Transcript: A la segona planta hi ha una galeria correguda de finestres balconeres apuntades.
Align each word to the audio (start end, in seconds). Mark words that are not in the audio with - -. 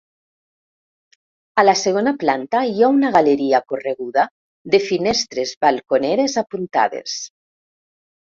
A 1.61 1.65
la 1.65 1.75
segona 1.81 2.13
planta 2.23 2.61
hi 2.69 2.79
ha 2.79 2.89
una 2.95 3.11
galeria 3.17 3.61
correguda 3.73 4.25
de 4.75 4.79
finestres 4.87 5.51
balconeres 5.67 6.37
apuntades. 6.45 7.21